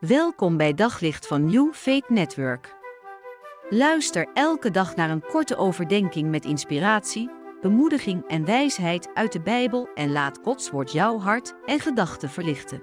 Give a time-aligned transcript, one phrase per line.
[0.00, 2.76] Welkom bij Daglicht van New Faith Network.
[3.68, 7.30] Luister elke dag naar een korte overdenking met inspiratie,
[7.60, 12.82] bemoediging en wijsheid uit de Bijbel en laat Gods woord jouw hart en gedachten verlichten.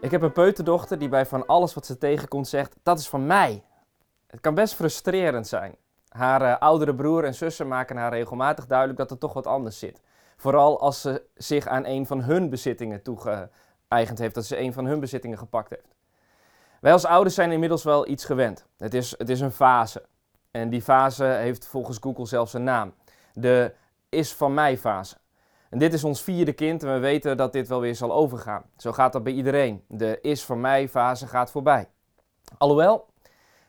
[0.00, 3.26] Ik heb een peuterdochter die bij van alles wat ze tegenkomt zegt: dat is van
[3.26, 3.64] mij.
[4.26, 5.76] Het kan best frustrerend zijn.
[6.08, 9.78] Haar uh, oudere broer en zussen maken haar regelmatig duidelijk dat er toch wat anders
[9.78, 10.00] zit.
[10.36, 13.02] Vooral als ze zich aan een van hun bezittingen
[13.88, 15.94] toegeëigend heeft, dat ze een van hun bezittingen gepakt heeft.
[16.80, 18.66] Wij als ouders zijn inmiddels wel iets gewend.
[18.78, 20.02] Het is, het is een fase.
[20.50, 22.94] En die fase heeft volgens Google zelfs een naam.
[23.32, 23.74] De
[24.08, 25.16] is van mij fase.
[25.70, 28.62] En dit is ons vierde kind en we weten dat dit wel weer zal overgaan.
[28.76, 29.84] Zo gaat dat bij iedereen.
[29.88, 31.88] De is van mij fase gaat voorbij.
[32.58, 33.06] Alhoewel,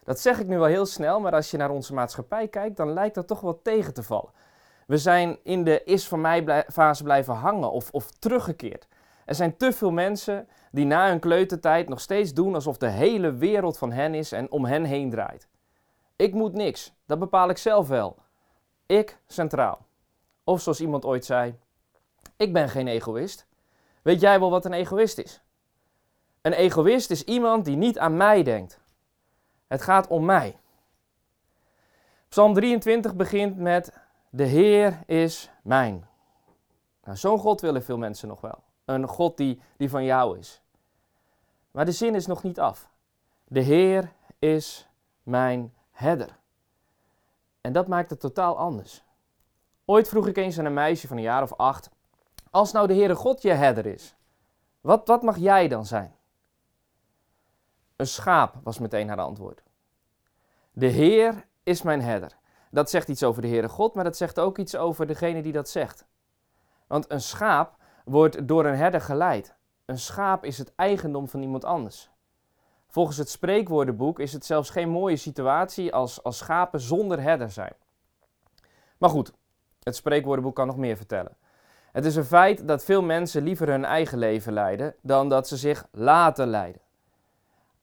[0.04, 2.94] dat zeg ik nu wel heel snel, maar als je naar onze maatschappij kijkt, dan
[2.94, 4.32] lijkt dat toch wel tegen te vallen.
[4.88, 8.88] We zijn in de is van mij fase blijven hangen of, of teruggekeerd.
[9.30, 13.34] Er zijn te veel mensen die na hun kleutertijd nog steeds doen alsof de hele
[13.34, 15.48] wereld van hen is en om hen heen draait.
[16.16, 18.18] Ik moet niks, dat bepaal ik zelf wel.
[18.86, 19.86] Ik centraal.
[20.44, 21.60] Of zoals iemand ooit zei:
[22.38, 23.48] Ik ben geen egoïst.
[24.02, 25.42] Weet jij wel wat een egoïst is?
[26.42, 28.80] Een egoïst is iemand die niet aan mij denkt.
[29.68, 30.60] Het gaat om mij.
[32.30, 33.94] Psalm 23 begint met:
[34.30, 36.08] De Heer is mijn.
[37.04, 38.68] Nou, Zo'n God willen veel mensen nog wel.
[38.90, 40.62] Een God die, die van jou is.
[41.72, 42.90] Maar de zin is nog niet af.
[43.48, 44.88] De Heer is
[45.24, 46.38] mijn herder.
[47.62, 49.04] En dat maakt het totaal anders.
[49.86, 51.90] Ooit vroeg ik eens aan een meisje van een jaar of acht:
[52.50, 54.16] Als nou de Heere God je herder is,
[54.82, 56.16] wat, wat mag jij dan zijn?
[57.96, 59.64] Een schaap was meteen haar antwoord.
[60.72, 62.38] De Heer is mijn herder.
[62.72, 65.52] Dat zegt iets over de Heere God, maar dat zegt ook iets over degene die
[65.52, 66.06] dat zegt.
[66.88, 67.79] Want een schaap
[68.10, 69.56] wordt door een herder geleid.
[69.86, 72.10] Een schaap is het eigendom van iemand anders.
[72.88, 77.74] Volgens het spreekwoordenboek is het zelfs geen mooie situatie als, als schapen zonder herder zijn.
[78.98, 79.34] Maar goed,
[79.84, 81.38] het spreekwoordenboek kan nog meer vertellen.
[81.92, 85.58] Het is een feit dat veel mensen liever hun eigen leven leiden dan dat ze
[85.58, 86.82] zich laten leiden.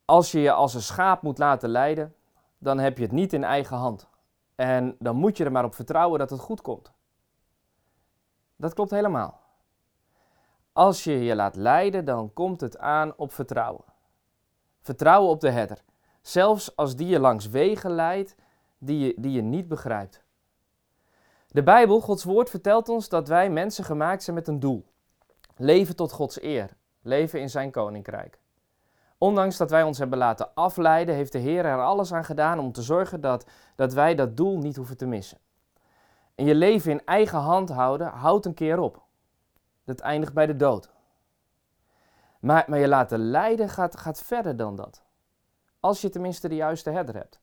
[0.04, 2.14] Als je je als een schaap moet laten leiden,
[2.58, 4.08] dan heb je het niet in eigen hand.
[4.54, 6.92] En dan moet je er maar op vertrouwen dat het goed komt.
[8.56, 9.45] Dat klopt helemaal.
[10.76, 13.84] Als je je laat leiden, dan komt het aan op vertrouwen.
[14.82, 15.82] Vertrouwen op de herder.
[16.20, 18.34] Zelfs als die je langs wegen leidt
[18.78, 20.24] die je, die je niet begrijpt.
[21.48, 24.86] De Bijbel, Gods woord, vertelt ons dat wij mensen gemaakt zijn met een doel.
[25.56, 26.76] Leven tot Gods eer.
[27.02, 28.38] Leven in zijn koninkrijk.
[29.18, 32.72] Ondanks dat wij ons hebben laten afleiden, heeft de Heer er alles aan gedaan om
[32.72, 35.38] te zorgen dat, dat wij dat doel niet hoeven te missen.
[36.34, 39.04] En je leven in eigen hand houden houdt een keer op.
[39.86, 40.90] Dat eindigt bij de dood.
[42.40, 45.02] Maar, maar je laten leiden gaat, gaat verder dan dat.
[45.80, 47.40] Als je tenminste de juiste herder hebt.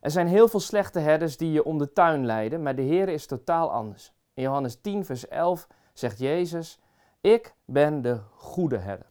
[0.00, 3.08] Er zijn heel veel slechte herders die je om de tuin leiden, maar de Heer
[3.08, 4.12] is totaal anders.
[4.34, 6.80] In Johannes 10, vers 11 zegt Jezus:
[7.20, 9.06] Ik ben de goede herder.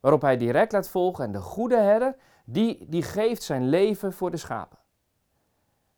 [0.00, 4.30] Waarop hij direct laat volgen en de goede herder, die, die geeft zijn leven voor
[4.30, 4.78] de schapen.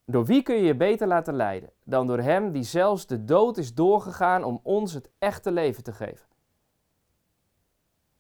[0.06, 3.56] Door wie kun je je beter laten leiden dan door Hem die zelfs de dood
[3.56, 6.26] is doorgegaan om ons het echte leven te geven?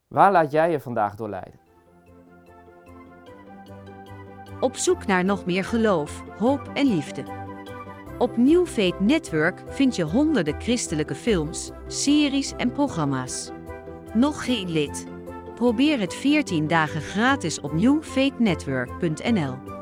[0.08, 1.60] Waar laat jij je vandaag door leiden?
[4.60, 7.24] Op zoek naar nog meer geloof, hoop en liefde.
[8.18, 13.50] Op New Faith Network vind je honderden christelijke films, series en programma's.
[14.14, 15.06] Nog geen lid?
[15.54, 19.73] Probeer het 14 dagen gratis op newfaithnetwork.nl.